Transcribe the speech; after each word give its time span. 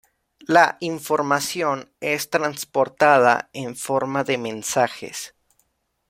La 0.47 0.77
información 0.79 1.91
es 1.99 2.31
transportada 2.31 3.51
en 3.53 3.75
forma 3.75 4.23
de 4.23 4.39
mensajes. 4.39 5.35